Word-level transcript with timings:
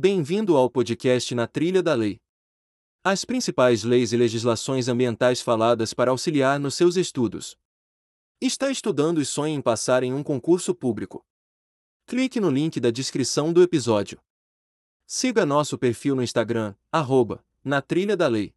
Bem-vindo 0.00 0.56
ao 0.56 0.70
podcast 0.70 1.34
Na 1.34 1.48
Trilha 1.48 1.82
da 1.82 1.92
Lei. 1.92 2.20
As 3.02 3.24
principais 3.24 3.82
leis 3.82 4.12
e 4.12 4.16
legislações 4.16 4.86
ambientais 4.86 5.40
faladas 5.40 5.92
para 5.92 6.12
auxiliar 6.12 6.60
nos 6.60 6.76
seus 6.76 6.94
estudos. 6.94 7.58
Está 8.40 8.70
estudando 8.70 9.20
e 9.20 9.26
sonha 9.26 9.56
em 9.56 9.60
passar 9.60 10.04
em 10.04 10.14
um 10.14 10.22
concurso 10.22 10.72
público? 10.72 11.26
Clique 12.06 12.38
no 12.38 12.48
link 12.48 12.78
da 12.78 12.92
descrição 12.92 13.52
do 13.52 13.60
episódio. 13.60 14.22
Siga 15.04 15.44
nosso 15.44 15.76
perfil 15.76 16.14
no 16.14 16.22
Instagram, 16.22 16.76
arroba, 16.92 17.44
na 17.64 17.82
trilha 17.82 18.16
da 18.16 18.28
lei. 18.28 18.54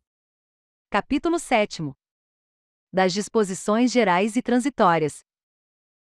Capítulo 0.92 1.39
7 1.39 1.92
Das 2.94 3.14
disposições 3.14 3.92
gerais 3.92 4.36
e 4.36 4.44
transitórias. 4.44 5.26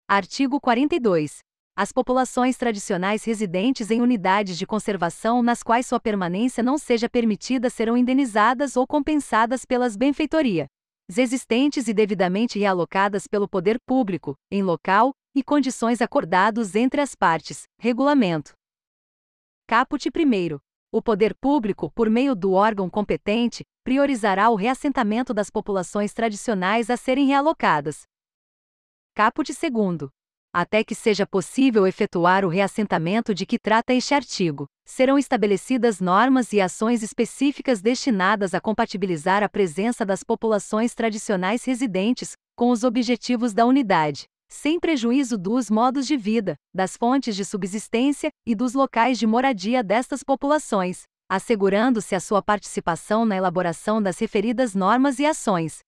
Artigo 0.06 0.60
42. 0.60 1.45
As 1.78 1.92
populações 1.92 2.56
tradicionais 2.56 3.22
residentes 3.22 3.90
em 3.90 4.00
unidades 4.00 4.56
de 4.56 4.66
conservação 4.66 5.42
nas 5.42 5.62
quais 5.62 5.86
sua 5.86 6.00
permanência 6.00 6.62
não 6.62 6.78
seja 6.78 7.06
permitida 7.06 7.68
serão 7.68 7.98
indenizadas 7.98 8.78
ou 8.78 8.86
compensadas 8.86 9.66
pelas 9.66 9.94
benfeitorias 9.94 10.68
existentes 11.08 11.86
e 11.86 11.94
devidamente 11.94 12.58
realocadas 12.58 13.28
pelo 13.28 13.46
poder 13.46 13.78
público, 13.86 14.34
em 14.50 14.62
local 14.62 15.12
e 15.36 15.42
condições 15.42 16.00
acordados 16.00 16.74
entre 16.74 17.00
as 17.00 17.14
partes. 17.14 17.62
Regulamento. 17.78 18.54
Caput 19.68 20.08
1. 20.08 20.58
O 20.90 21.02
poder 21.02 21.32
público, 21.40 21.92
por 21.92 22.10
meio 22.10 22.34
do 22.34 22.52
órgão 22.54 22.90
competente, 22.90 23.62
priorizará 23.84 24.50
o 24.50 24.56
reassentamento 24.56 25.32
das 25.32 25.50
populações 25.50 26.12
tradicionais 26.12 26.90
a 26.90 26.96
serem 26.96 27.26
realocadas, 27.26 28.02
caput 29.14 29.52
segundo. 29.54 30.10
Até 30.58 30.82
que 30.82 30.94
seja 30.94 31.26
possível 31.26 31.86
efetuar 31.86 32.42
o 32.42 32.48
reassentamento 32.48 33.34
de 33.34 33.44
que 33.44 33.58
trata 33.58 33.92
este 33.92 34.14
artigo, 34.14 34.66
serão 34.86 35.18
estabelecidas 35.18 36.00
normas 36.00 36.50
e 36.54 36.62
ações 36.62 37.02
específicas 37.02 37.82
destinadas 37.82 38.54
a 38.54 38.60
compatibilizar 38.60 39.42
a 39.42 39.50
presença 39.50 40.02
das 40.02 40.24
populações 40.24 40.94
tradicionais 40.94 41.62
residentes 41.62 42.32
com 42.56 42.70
os 42.70 42.84
objetivos 42.84 43.52
da 43.52 43.66
unidade, 43.66 44.24
sem 44.48 44.80
prejuízo 44.80 45.36
dos 45.36 45.68
modos 45.68 46.06
de 46.06 46.16
vida, 46.16 46.56
das 46.74 46.96
fontes 46.96 47.36
de 47.36 47.44
subsistência 47.44 48.30
e 48.46 48.54
dos 48.54 48.72
locais 48.72 49.18
de 49.18 49.26
moradia 49.26 49.84
destas 49.84 50.22
populações, 50.22 51.02
assegurando-se 51.28 52.14
a 52.14 52.20
sua 52.20 52.40
participação 52.40 53.26
na 53.26 53.36
elaboração 53.36 54.00
das 54.00 54.18
referidas 54.18 54.74
normas 54.74 55.18
e 55.18 55.26
ações. 55.26 55.80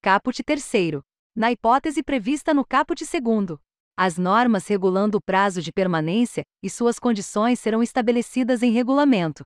Caput 0.00 0.40
terceiro 0.44 1.02
na 1.36 1.52
hipótese 1.52 2.02
prevista 2.02 2.54
no 2.54 2.64
caput 2.64 3.04
segundo. 3.04 3.60
As 3.94 4.16
normas 4.16 4.66
regulando 4.66 5.18
o 5.18 5.20
prazo 5.20 5.60
de 5.60 5.70
permanência 5.70 6.42
e 6.62 6.70
suas 6.70 6.98
condições 6.98 7.60
serão 7.60 7.82
estabelecidas 7.82 8.62
em 8.62 8.72
regulamento. 8.72 9.44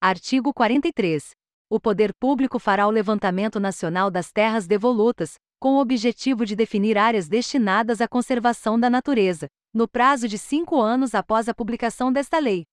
Artigo 0.00 0.52
43. 0.52 1.30
O 1.70 1.78
poder 1.78 2.12
público 2.18 2.58
fará 2.58 2.86
o 2.88 2.90
levantamento 2.90 3.60
nacional 3.60 4.10
das 4.10 4.32
terras 4.32 4.66
devolutas, 4.66 5.36
com 5.60 5.76
o 5.76 5.80
objetivo 5.80 6.44
de 6.44 6.56
definir 6.56 6.98
áreas 6.98 7.28
destinadas 7.28 8.00
à 8.00 8.08
conservação 8.08 8.78
da 8.78 8.90
natureza, 8.90 9.46
no 9.72 9.86
prazo 9.86 10.26
de 10.26 10.36
cinco 10.36 10.80
anos 10.80 11.14
após 11.14 11.48
a 11.48 11.54
publicação 11.54 12.12
desta 12.12 12.40
lei. 12.40 12.64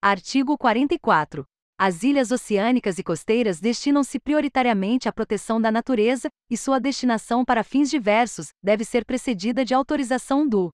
Artigo 0.00 0.56
44. 0.56 1.49
As 1.82 2.02
ilhas 2.02 2.30
oceânicas 2.30 2.98
e 2.98 3.02
costeiras 3.02 3.58
destinam-se 3.58 4.20
prioritariamente 4.20 5.08
à 5.08 5.12
proteção 5.12 5.58
da 5.58 5.72
natureza, 5.72 6.28
e 6.50 6.54
sua 6.54 6.78
destinação 6.78 7.42
para 7.42 7.64
fins 7.64 7.88
diversos 7.88 8.48
deve 8.62 8.84
ser 8.84 9.02
precedida 9.06 9.64
de 9.64 9.72
autorização 9.72 10.46
do 10.46 10.68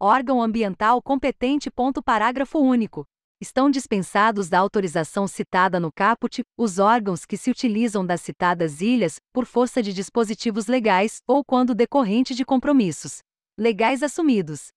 órgão 0.00 0.40
ambiental 0.40 1.02
competente. 1.02 1.68
Parágrafo 2.02 2.58
único. 2.58 3.04
Estão 3.38 3.70
dispensados 3.70 4.48
da 4.48 4.58
autorização 4.58 5.28
citada 5.28 5.78
no 5.78 5.92
caput 5.92 6.42
os 6.56 6.78
órgãos 6.78 7.26
que 7.26 7.36
se 7.36 7.50
utilizam 7.50 8.06
das 8.06 8.22
citadas 8.22 8.80
ilhas 8.80 9.16
por 9.34 9.44
força 9.44 9.82
de 9.82 9.92
dispositivos 9.92 10.68
legais 10.68 11.18
ou 11.28 11.44
quando 11.44 11.74
decorrente 11.74 12.34
de 12.34 12.46
compromissos 12.46 13.18
legais 13.58 14.02
assumidos. 14.02 14.68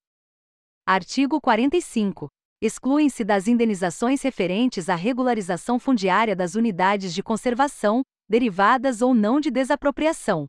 Artigo 0.85 1.39
45 1.39 2.27
excluem-se 2.61 3.23
das 3.23 3.47
indenizações 3.47 4.21
referentes 4.21 4.89
à 4.89 4.95
regularização 4.95 5.79
fundiária 5.79 6.35
das 6.35 6.55
unidades 6.55 7.13
de 7.13 7.23
conservação, 7.23 8.03
derivadas 8.27 9.01
ou 9.01 9.13
não 9.13 9.39
de 9.39 9.49
desapropriação. 9.49 10.45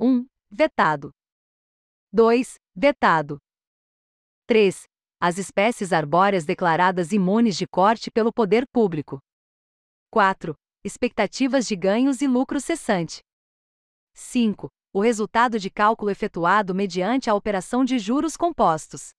1. 0.00 0.26
Vetado. 0.50 1.10
2. 2.12 2.54
Vetado. 2.74 3.38
3. 4.46 4.84
As 5.20 5.38
espécies 5.38 5.92
arbóreas 5.92 6.44
declaradas 6.44 7.12
imunes 7.12 7.56
de 7.56 7.66
corte 7.66 8.10
pelo 8.10 8.32
poder 8.32 8.66
público. 8.72 9.18
4. 10.10 10.54
Expectativas 10.84 11.66
de 11.66 11.76
ganhos 11.76 12.22
e 12.22 12.26
lucro 12.26 12.60
cessante. 12.60 13.20
5. 14.14 14.68
O 14.94 15.00
resultado 15.00 15.58
de 15.58 15.68
cálculo 15.68 16.10
efetuado 16.10 16.74
mediante 16.74 17.28
a 17.28 17.34
operação 17.34 17.84
de 17.84 17.98
juros 17.98 18.34
compostos. 18.36 19.10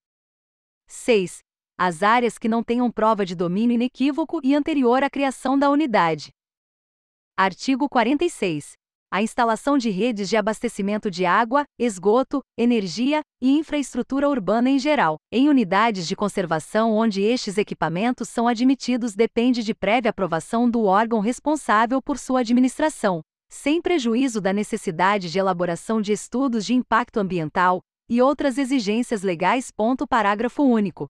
6 0.87 1.46
as 1.77 2.01
áreas 2.01 2.39
que 2.39 2.49
não 2.49 2.63
tenham 2.63 2.89
prova 2.89 3.23
de 3.23 3.35
domínio 3.35 3.75
inequívoco 3.75 4.39
e 4.43 4.55
anterior 4.55 5.03
à 5.03 5.09
criação 5.09 5.57
da 5.57 5.69
unidade. 5.69 6.29
Artigo 7.37 7.87
46. 7.87 8.71
A 9.11 9.21
instalação 9.21 9.77
de 9.77 9.89
redes 9.89 10.27
de 10.27 10.35
abastecimento 10.35 11.09
de 11.09 11.23
água, 11.23 11.63
esgoto, 11.79 12.41
energia 12.57 13.21
e 13.39 13.51
infraestrutura 13.51 14.27
urbana 14.27 14.69
em 14.69 14.79
geral, 14.79 15.17
em 15.31 15.47
unidades 15.47 16.07
de 16.07 16.15
conservação 16.15 16.91
onde 16.93 17.21
estes 17.21 17.57
equipamentos 17.57 18.27
são 18.27 18.47
admitidos 18.47 19.15
depende 19.15 19.63
de 19.63 19.73
prévia 19.73 20.09
aprovação 20.09 20.69
do 20.69 20.83
órgão 20.83 21.19
responsável 21.19 22.01
por 22.01 22.17
sua 22.17 22.39
administração, 22.39 23.21
sem 23.49 23.81
prejuízo 23.81 24.41
da 24.41 24.51
necessidade 24.51 25.31
de 25.31 25.39
elaboração 25.39 26.01
de 26.01 26.11
estudos 26.11 26.65
de 26.65 26.73
impacto 26.73 27.17
ambiental 27.17 27.81
e 28.09 28.21
outras 28.21 28.57
exigências 28.57 29.21
legais. 29.21 29.71
Parágrafo 30.09 30.63
único. 30.63 31.07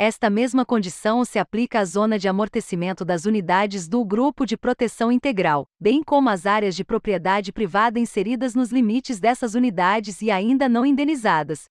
Esta 0.00 0.30
mesma 0.30 0.64
condição 0.64 1.24
se 1.24 1.40
aplica 1.40 1.80
à 1.80 1.84
zona 1.84 2.20
de 2.20 2.28
amortecimento 2.28 3.04
das 3.04 3.24
unidades 3.24 3.88
do 3.88 4.04
Grupo 4.04 4.46
de 4.46 4.56
Proteção 4.56 5.10
Integral, 5.10 5.66
bem 5.80 6.04
como 6.04 6.28
às 6.28 6.46
áreas 6.46 6.76
de 6.76 6.84
propriedade 6.84 7.52
privada 7.52 7.98
inseridas 7.98 8.54
nos 8.54 8.70
limites 8.70 9.18
dessas 9.18 9.56
unidades 9.56 10.22
e 10.22 10.30
ainda 10.30 10.68
não 10.68 10.86
indenizadas. 10.86 11.64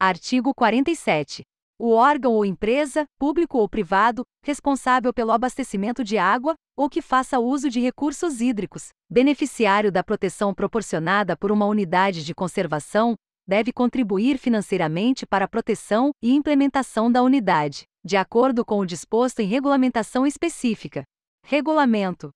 Artigo 0.00 0.52
47. 0.52 1.44
O 1.78 1.92
órgão 1.92 2.32
ou 2.32 2.44
empresa, 2.44 3.04
público 3.16 3.56
ou 3.56 3.68
privado, 3.68 4.24
responsável 4.44 5.14
pelo 5.14 5.30
abastecimento 5.30 6.02
de 6.02 6.18
água, 6.18 6.56
ou 6.76 6.90
que 6.90 7.00
faça 7.00 7.38
uso 7.38 7.70
de 7.70 7.78
recursos 7.78 8.40
hídricos, 8.40 8.88
beneficiário 9.08 9.92
da 9.92 10.02
proteção 10.02 10.52
proporcionada 10.52 11.36
por 11.36 11.52
uma 11.52 11.66
unidade 11.66 12.24
de 12.24 12.34
conservação, 12.34 13.14
deve 13.46 13.72
contribuir 13.72 14.38
financeiramente 14.38 15.26
para 15.26 15.44
a 15.44 15.48
proteção 15.48 16.10
e 16.22 16.32
implementação 16.32 17.10
da 17.10 17.22
unidade, 17.22 17.84
de 18.04 18.16
acordo 18.16 18.64
com 18.64 18.78
o 18.78 18.86
disposto 18.86 19.40
em 19.40 19.46
regulamentação 19.46 20.26
específica. 20.26 21.04
Regulamento. 21.44 22.30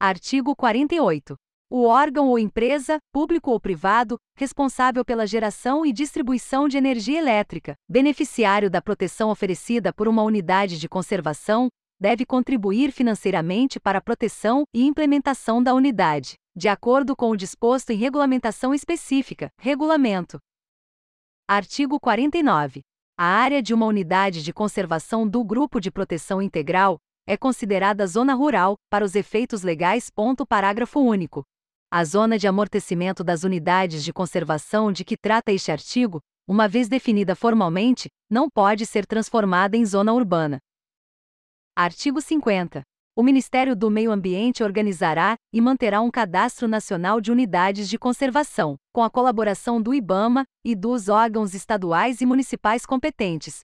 Artigo 0.00 0.54
48. 0.54 1.34
O 1.70 1.86
órgão 1.86 2.28
ou 2.28 2.38
empresa, 2.38 2.98
público 3.12 3.50
ou 3.50 3.58
privado, 3.58 4.16
responsável 4.36 5.04
pela 5.04 5.26
geração 5.26 5.84
e 5.84 5.92
distribuição 5.92 6.68
de 6.68 6.76
energia 6.76 7.18
elétrica, 7.18 7.74
beneficiário 7.88 8.70
da 8.70 8.80
proteção 8.80 9.30
oferecida 9.30 9.92
por 9.92 10.06
uma 10.06 10.22
unidade 10.22 10.78
de 10.78 10.88
conservação, 10.88 11.68
deve 11.98 12.24
contribuir 12.24 12.92
financeiramente 12.92 13.80
para 13.80 13.98
a 13.98 14.02
proteção 14.02 14.64
e 14.74 14.84
implementação 14.84 15.62
da 15.62 15.74
unidade, 15.74 16.34
de 16.56 16.68
acordo 16.68 17.16
com 17.16 17.30
o 17.30 17.36
disposto 17.36 17.90
em 17.90 17.96
regulamentação 17.96 18.72
específica, 18.72 19.50
regulamento. 19.58 20.38
Artigo 21.48 21.98
49. 21.98 22.80
A 23.18 23.24
área 23.24 23.60
de 23.60 23.74
uma 23.74 23.86
unidade 23.86 24.42
de 24.42 24.52
conservação 24.52 25.28
do 25.28 25.44
Grupo 25.44 25.80
de 25.80 25.90
Proteção 25.90 26.40
Integral 26.40 26.98
é 27.26 27.36
considerada 27.36 28.06
zona 28.06 28.34
rural, 28.34 28.76
para 28.88 29.04
os 29.04 29.14
efeitos 29.14 29.62
legais. 29.62 30.10
Ponto 30.10 30.46
parágrafo 30.46 31.00
único. 31.00 31.42
A 31.90 32.04
zona 32.04 32.38
de 32.38 32.46
amortecimento 32.46 33.24
das 33.24 33.44
unidades 33.44 34.04
de 34.04 34.12
conservação 34.12 34.92
de 34.92 35.04
que 35.04 35.16
trata 35.16 35.52
este 35.52 35.72
artigo, 35.72 36.20
uma 36.46 36.68
vez 36.68 36.88
definida 36.88 37.34
formalmente, 37.34 38.08
não 38.30 38.48
pode 38.48 38.86
ser 38.86 39.06
transformada 39.06 39.76
em 39.76 39.84
zona 39.84 40.12
urbana. 40.12 40.58
Artigo 41.76 42.20
50. 42.20 42.82
O 43.16 43.22
Ministério 43.22 43.76
do 43.76 43.92
Meio 43.92 44.10
Ambiente 44.10 44.64
organizará 44.64 45.36
e 45.52 45.60
manterá 45.60 46.00
um 46.00 46.10
cadastro 46.10 46.66
nacional 46.66 47.20
de 47.20 47.30
unidades 47.30 47.88
de 47.88 47.96
conservação, 47.96 48.76
com 48.92 49.04
a 49.04 49.10
colaboração 49.10 49.80
do 49.80 49.94
IBAMA 49.94 50.44
e 50.64 50.74
dos 50.74 51.08
órgãos 51.08 51.54
estaduais 51.54 52.20
e 52.20 52.26
municipais 52.26 52.84
competentes. 52.84 53.60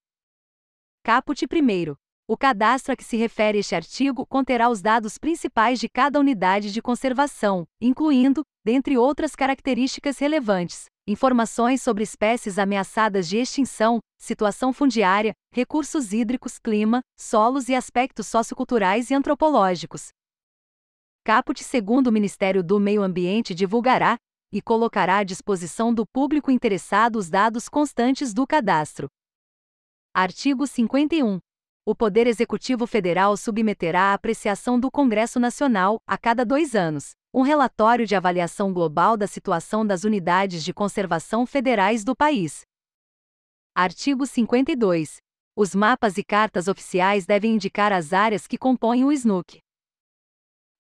Caput 1.02 1.44
1. 1.44 1.96
O 2.28 2.36
cadastro 2.36 2.92
a 2.92 2.96
que 2.96 3.02
se 3.02 3.16
refere 3.16 3.58
este 3.58 3.74
artigo 3.74 4.24
conterá 4.24 4.70
os 4.70 4.80
dados 4.80 5.18
principais 5.18 5.80
de 5.80 5.88
cada 5.88 6.20
unidade 6.20 6.72
de 6.72 6.80
conservação, 6.80 7.66
incluindo, 7.80 8.44
dentre 8.64 8.96
outras 8.96 9.34
características 9.34 10.16
relevantes, 10.20 10.84
informações 11.10 11.82
sobre 11.82 12.04
espécies 12.04 12.58
ameaçadas 12.58 13.28
de 13.28 13.36
extinção, 13.36 13.98
situação 14.16 14.72
fundiária, 14.72 15.32
recursos 15.52 16.12
hídricos, 16.12 16.58
clima, 16.58 17.00
solos 17.18 17.68
e 17.68 17.74
aspectos 17.74 18.28
socioculturais 18.28 19.10
e 19.10 19.14
antropológicos. 19.14 20.10
Caput, 21.24 21.62
segundo 21.64 22.06
o 22.06 22.12
Ministério 22.12 22.62
do 22.62 22.78
Meio 22.78 23.02
Ambiente, 23.02 23.54
divulgará 23.54 24.16
e 24.52 24.62
colocará 24.62 25.18
à 25.18 25.24
disposição 25.24 25.92
do 25.92 26.04
público 26.06 26.50
interessado 26.50 27.16
os 27.16 27.28
dados 27.28 27.68
constantes 27.68 28.32
do 28.32 28.46
cadastro. 28.46 29.08
Artigo 30.14 30.66
51. 30.66 31.38
O 31.84 31.94
Poder 31.94 32.26
Executivo 32.26 32.86
Federal 32.86 33.36
submeterá 33.36 34.10
à 34.10 34.14
apreciação 34.14 34.78
do 34.78 34.90
Congresso 34.90 35.40
Nacional, 35.40 35.98
a 36.06 36.16
cada 36.16 36.44
dois 36.44 36.74
anos, 36.74 37.12
um 37.32 37.42
relatório 37.42 38.06
de 38.06 38.16
avaliação 38.16 38.72
global 38.72 39.16
da 39.16 39.26
situação 39.26 39.86
das 39.86 40.02
unidades 40.02 40.64
de 40.64 40.74
conservação 40.74 41.46
federais 41.46 42.02
do 42.02 42.14
país. 42.14 42.62
Artigo 43.74 44.26
52. 44.26 45.18
Os 45.56 45.74
mapas 45.74 46.18
e 46.18 46.24
cartas 46.24 46.66
oficiais 46.66 47.26
devem 47.26 47.54
indicar 47.54 47.92
as 47.92 48.12
áreas 48.12 48.46
que 48.46 48.58
compõem 48.58 49.04
o 49.04 49.12
SNUC. 49.12 49.60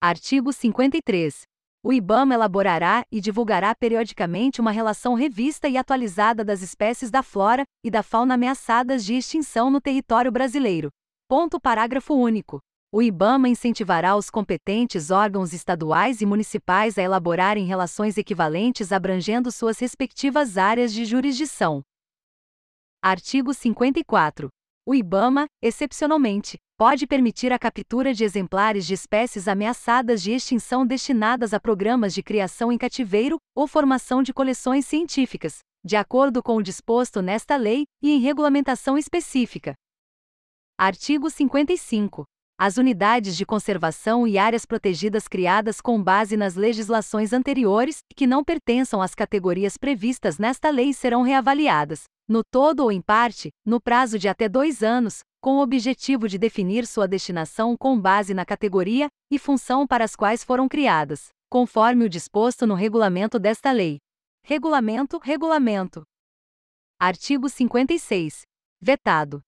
Artigo 0.00 0.52
53. 0.52 1.42
O 1.82 1.92
IBAMA 1.92 2.34
elaborará 2.34 3.04
e 3.10 3.20
divulgará 3.20 3.74
periodicamente 3.74 4.60
uma 4.60 4.70
relação 4.70 5.14
revista 5.14 5.68
e 5.68 5.76
atualizada 5.76 6.44
das 6.44 6.62
espécies 6.62 7.10
da 7.10 7.22
flora 7.22 7.64
e 7.84 7.90
da 7.90 8.02
fauna 8.02 8.34
ameaçadas 8.34 9.04
de 9.04 9.14
extinção 9.14 9.70
no 9.70 9.80
território 9.80 10.32
brasileiro. 10.32 10.90
Ponto 11.28 11.60
parágrafo 11.60 12.12
único. 12.14 12.60
O 12.92 13.00
IBAMA 13.00 13.48
incentivará 13.48 14.16
os 14.16 14.30
competentes 14.30 15.12
órgãos 15.12 15.52
estaduais 15.52 16.20
e 16.20 16.26
municipais 16.26 16.98
a 16.98 17.02
elaborarem 17.02 17.64
relações 17.64 18.18
equivalentes 18.18 18.90
abrangendo 18.90 19.52
suas 19.52 19.78
respectivas 19.78 20.58
áreas 20.58 20.92
de 20.92 21.04
jurisdição. 21.04 21.82
Artigo 23.00 23.54
54. 23.54 24.48
O 24.84 24.92
IBAMA, 24.92 25.46
excepcionalmente, 25.62 26.58
pode 26.76 27.06
permitir 27.06 27.52
a 27.52 27.60
captura 27.60 28.12
de 28.12 28.24
exemplares 28.24 28.84
de 28.84 28.94
espécies 28.94 29.46
ameaçadas 29.46 30.20
de 30.20 30.32
extinção 30.32 30.84
destinadas 30.84 31.54
a 31.54 31.60
programas 31.60 32.12
de 32.12 32.24
criação 32.24 32.72
em 32.72 32.78
cativeiro 32.78 33.38
ou 33.54 33.68
formação 33.68 34.20
de 34.20 34.34
coleções 34.34 34.84
científicas, 34.84 35.60
de 35.84 35.94
acordo 35.94 36.42
com 36.42 36.56
o 36.56 36.62
disposto 36.62 37.22
nesta 37.22 37.54
lei 37.54 37.84
e 38.02 38.10
em 38.10 38.18
regulamentação 38.18 38.98
específica. 38.98 39.74
Artigo 40.76 41.30
55. 41.30 42.24
As 42.62 42.76
unidades 42.76 43.38
de 43.38 43.46
conservação 43.46 44.26
e 44.26 44.36
áreas 44.36 44.66
protegidas 44.66 45.26
criadas 45.26 45.80
com 45.80 46.02
base 46.02 46.36
nas 46.36 46.56
legislações 46.56 47.32
anteriores 47.32 48.00
que 48.14 48.26
não 48.26 48.44
pertençam 48.44 49.00
às 49.00 49.14
categorias 49.14 49.78
previstas 49.78 50.36
nesta 50.36 50.68
lei 50.68 50.92
serão 50.92 51.22
reavaliadas, 51.22 52.04
no 52.28 52.42
todo 52.44 52.80
ou 52.80 52.92
em 52.92 53.00
parte, 53.00 53.48
no 53.64 53.80
prazo 53.80 54.18
de 54.18 54.28
até 54.28 54.46
dois 54.46 54.82
anos, 54.82 55.20
com 55.40 55.56
o 55.56 55.62
objetivo 55.62 56.28
de 56.28 56.36
definir 56.36 56.86
sua 56.86 57.08
destinação 57.08 57.74
com 57.78 57.98
base 57.98 58.34
na 58.34 58.44
categoria 58.44 59.08
e 59.32 59.38
função 59.38 59.86
para 59.86 60.04
as 60.04 60.14
quais 60.14 60.44
foram 60.44 60.68
criadas, 60.68 61.28
conforme 61.48 62.04
o 62.04 62.10
disposto 62.10 62.66
no 62.66 62.74
regulamento 62.74 63.38
desta 63.38 63.72
lei. 63.72 63.96
Regulamento, 64.44 65.16
regulamento. 65.16 66.02
Artigo 67.00 67.48
56. 67.48 68.42
Vetado. 68.82 69.40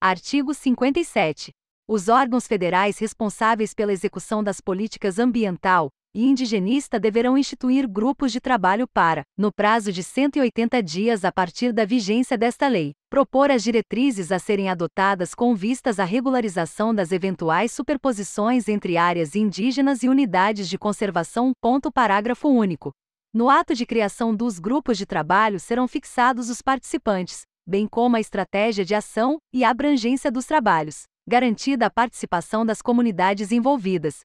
Artigo 0.00 0.54
57. 0.54 1.50
Os 1.86 2.08
órgãos 2.08 2.46
federais 2.46 2.98
responsáveis 2.98 3.74
pela 3.74 3.92
execução 3.92 4.42
das 4.42 4.58
políticas 4.58 5.18
ambiental 5.18 5.90
e 6.14 6.24
indigenista 6.24 6.98
deverão 6.98 7.36
instituir 7.36 7.86
grupos 7.86 8.32
de 8.32 8.40
trabalho 8.40 8.86
para, 8.88 9.22
no 9.36 9.52
prazo 9.52 9.92
de 9.92 10.02
180 10.02 10.82
dias 10.82 11.26
a 11.26 11.30
partir 11.30 11.74
da 11.74 11.84
vigência 11.84 12.38
desta 12.38 12.68
lei, 12.68 12.92
propor 13.10 13.50
as 13.50 13.62
diretrizes 13.62 14.32
a 14.32 14.38
serem 14.38 14.70
adotadas 14.70 15.34
com 15.34 15.54
vistas 15.54 16.00
à 16.00 16.04
regularização 16.04 16.94
das 16.94 17.12
eventuais 17.12 17.70
superposições 17.72 18.66
entre 18.66 18.96
áreas 18.96 19.34
indígenas 19.34 20.02
e 20.02 20.08
unidades 20.08 20.70
de 20.70 20.78
conservação. 20.78 21.52
Ponto 21.60 21.92
parágrafo 21.92 22.48
único. 22.48 22.92
No 23.30 23.50
ato 23.50 23.74
de 23.74 23.84
criação 23.84 24.34
dos 24.34 24.58
grupos 24.58 24.96
de 24.96 25.04
trabalho 25.04 25.60
serão 25.60 25.86
fixados 25.86 26.48
os 26.48 26.62
participantes, 26.62 27.42
bem 27.66 27.86
como 27.86 28.16
a 28.16 28.20
estratégia 28.20 28.86
de 28.86 28.94
ação 28.94 29.36
e 29.52 29.62
abrangência 29.64 30.32
dos 30.32 30.46
trabalhos 30.46 31.04
garantida 31.26 31.86
a 31.86 31.90
participação 31.90 32.66
das 32.66 32.82
comunidades 32.82 33.50
envolvidas. 33.50 34.20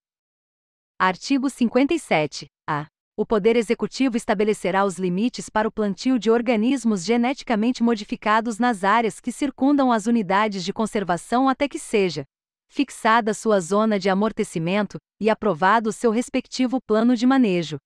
Artigo 1.00 1.50
57. 1.50 2.48
A. 2.68 2.88
O 3.16 3.26
Poder 3.26 3.56
Executivo 3.56 4.18
estabelecerá 4.18 4.86
os 4.86 4.98
limites 4.98 5.50
para 5.50 5.68
o 5.68 5.72
plantio 5.72 6.20
de 6.20 6.30
organismos 6.30 7.04
geneticamente 7.04 7.84
modificados 7.84 8.60
nas 8.60 8.84
áreas 8.84 9.20
que 9.20 9.32
circundam 9.32 9.92
as 9.92 10.08
unidades 10.08 10.64
de 10.64 10.74
conservação 10.74 11.50
até 11.50 11.68
que 11.68 11.80
seja 11.80 12.26
fixada 12.70 13.34
sua 13.34 13.60
zona 13.60 13.98
de 13.98 14.10
amortecimento 14.10 14.98
e 15.20 15.30
aprovado 15.30 15.92
seu 15.92 16.12
respectivo 16.12 16.80
plano 16.80 17.16
de 17.16 17.26
manejo, 17.26 17.78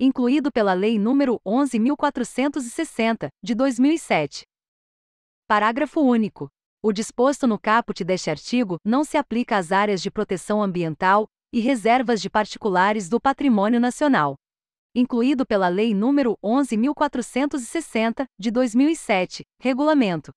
incluído 0.00 0.50
pela 0.50 0.74
Lei 0.74 0.96
nº 0.96 1.38
11.460, 1.46 3.28
de 3.42 3.54
2007. 3.54 4.42
Parágrafo 5.46 6.00
único. 6.00 6.48
O 6.84 6.92
disposto 6.92 7.46
no 7.46 7.60
caput 7.60 8.02
deste 8.02 8.28
artigo 8.28 8.76
não 8.84 9.04
se 9.04 9.16
aplica 9.16 9.56
às 9.56 9.70
áreas 9.70 10.02
de 10.02 10.10
proteção 10.10 10.60
ambiental 10.60 11.28
e 11.52 11.60
reservas 11.60 12.20
de 12.20 12.28
particulares 12.28 13.08
do 13.08 13.20
patrimônio 13.20 13.78
nacional. 13.78 14.34
Incluído 14.92 15.46
pela 15.46 15.68
Lei 15.68 15.92
nº 15.92 16.36
11.460, 16.44 18.24
de 18.36 18.50
2007, 18.50 19.44
Regulamento. 19.60 20.32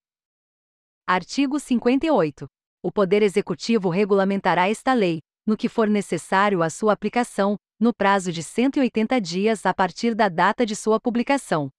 Artigo 1.07 1.59
58. 1.59 2.45
O 2.83 2.91
Poder 2.91 3.23
Executivo 3.23 3.89
regulamentará 3.89 4.69
esta 4.69 4.93
lei, 4.93 5.21
no 5.47 5.57
que 5.57 5.67
for 5.67 5.87
necessário 5.87 6.61
a 6.61 6.69
sua 6.69 6.93
aplicação, 6.93 7.57
no 7.79 7.91
prazo 7.91 8.31
de 8.31 8.43
180 8.43 9.19
dias 9.19 9.65
a 9.65 9.73
partir 9.73 10.13
da 10.13 10.29
data 10.29 10.63
de 10.63 10.75
sua 10.75 10.99
publicação. 10.99 11.71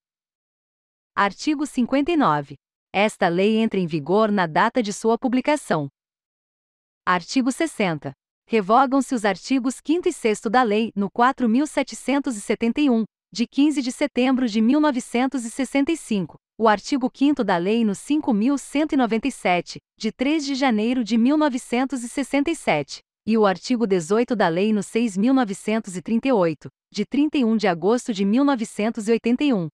Artigo 1.15 1.65
59. 1.65 2.57
Esta 2.99 3.29
lei 3.29 3.59
entra 3.59 3.79
em 3.79 3.87
vigor 3.87 4.33
na 4.33 4.47
data 4.47 4.83
de 4.83 4.91
sua 4.91 5.19
publicação. 5.19 5.87
Artigo 7.05 7.53
60. 7.53 8.15
Revogam-se 8.49 9.15
os 9.15 9.27
artigos 9.27 9.83
5 9.87 10.09
e 10.09 10.13
6 10.15 10.41
da 10.51 10.63
Lei 10.63 10.93
no 10.97 11.11
4771, 11.11 13.05
de 13.31 13.47
15 13.47 13.83
de 13.83 13.93
setembro 13.93 14.49
de 14.49 14.63
1965, 14.63 16.37
o 16.59 16.67
artigo 16.67 17.11
5 17.15 17.45
da 17.45 17.59
Lei 17.59 17.85
no 17.85 17.95
5197, 17.95 19.77
de 19.99 20.11
3 20.11 20.47
de 20.47 20.55
janeiro 20.55 21.05
de 21.05 21.19
1967, 21.19 23.01
e 23.27 23.37
o 23.37 23.45
artigo 23.45 23.87
18 23.87 24.35
da 24.35 24.49
Lei 24.49 24.73
no 24.73 24.83
6938, 24.83 26.71
de 26.91 27.05
31 27.05 27.59
de 27.59 27.69
agosto 27.69 28.15
de 28.15 28.25
1981. 28.25 29.69